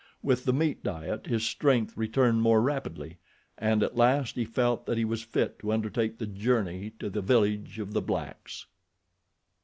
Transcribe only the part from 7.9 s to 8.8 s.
the blacks.